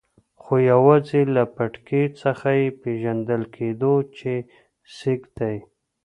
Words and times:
خو 0.41 0.53
یوازې 0.71 1.21
له 1.35 1.43
پټکي 1.55 2.03
څخه 2.21 2.49
یې 2.59 2.67
پېژندل 2.81 3.41
کېدو 3.55 3.93
چې 4.17 4.33
سېک 4.97 5.21
دی. 5.37 5.57